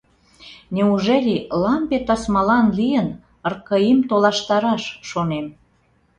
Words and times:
«Неужели 0.75 1.35
лампе 1.61 1.97
тасмалан 2.07 2.67
лийын 2.79 3.07
РКИ-м 3.53 3.99
толаштараш»,— 4.09 4.83
шонем. 5.09 5.45